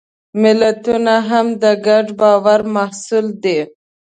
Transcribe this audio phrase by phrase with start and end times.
[0.41, 3.59] ملتونه هم د ګډ باور محصول دي.